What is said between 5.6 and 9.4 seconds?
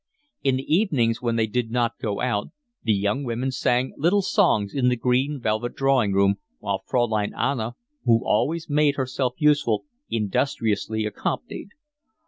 drawing room, while Fraulein Anna, who always made herself